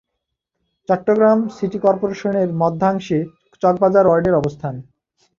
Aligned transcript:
Chittagong 0.89 1.39
city 1.55 1.79
কর্পোরেশনের 1.85 2.49
মধ্যাংশে 2.61 3.19
চকবাজার 3.61 4.05
ওয়ার্ডের 4.07 4.39
অবস্থান। 4.41 4.75